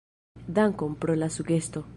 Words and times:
Dankon 0.55 0.95
pro 1.05 1.15
la 1.21 1.29
sugesto. 1.37 1.85